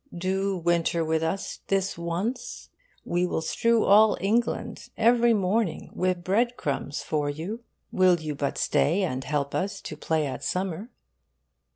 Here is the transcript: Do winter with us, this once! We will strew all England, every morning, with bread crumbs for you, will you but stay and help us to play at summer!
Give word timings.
Do 0.17 0.57
winter 0.57 1.05
with 1.05 1.21
us, 1.21 1.59
this 1.67 1.95
once! 1.95 2.71
We 3.05 3.27
will 3.27 3.43
strew 3.43 3.85
all 3.85 4.17
England, 4.19 4.89
every 4.97 5.35
morning, 5.35 5.91
with 5.93 6.23
bread 6.23 6.57
crumbs 6.57 7.03
for 7.03 7.29
you, 7.29 7.63
will 7.91 8.19
you 8.19 8.33
but 8.33 8.57
stay 8.57 9.03
and 9.03 9.23
help 9.23 9.53
us 9.53 9.79
to 9.81 9.95
play 9.95 10.25
at 10.25 10.43
summer! 10.43 10.89